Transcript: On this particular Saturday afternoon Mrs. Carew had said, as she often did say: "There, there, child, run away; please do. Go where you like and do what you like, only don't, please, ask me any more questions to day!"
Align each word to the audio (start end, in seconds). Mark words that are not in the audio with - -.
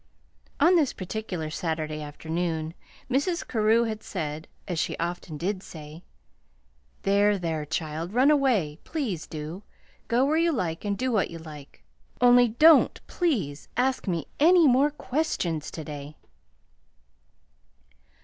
On 0.59 0.75
this 0.75 0.93
particular 0.93 1.51
Saturday 1.51 2.01
afternoon 2.01 2.73
Mrs. 3.07 3.47
Carew 3.47 3.83
had 3.83 4.01
said, 4.01 4.47
as 4.67 4.79
she 4.79 4.97
often 4.97 5.37
did 5.37 5.61
say: 5.61 6.03
"There, 7.03 7.37
there, 7.37 7.65
child, 7.65 8.11
run 8.11 8.31
away; 8.31 8.79
please 8.83 9.27
do. 9.27 9.61
Go 10.07 10.25
where 10.25 10.37
you 10.37 10.51
like 10.53 10.83
and 10.83 10.97
do 10.97 11.11
what 11.11 11.29
you 11.29 11.37
like, 11.37 11.83
only 12.19 12.47
don't, 12.47 12.99
please, 13.05 13.67
ask 13.77 14.07
me 14.07 14.25
any 14.39 14.67
more 14.67 14.89
questions 14.89 15.69
to 15.69 15.83
day!" 15.83 16.15